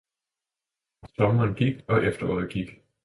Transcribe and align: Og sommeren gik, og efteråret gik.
Og 1.01 1.09
sommeren 1.09 1.53
gik, 1.55 1.85
og 1.89 2.05
efteråret 2.05 2.49
gik. 2.53 2.69